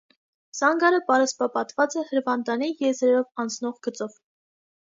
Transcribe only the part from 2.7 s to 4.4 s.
եզրերով անցնող գծով։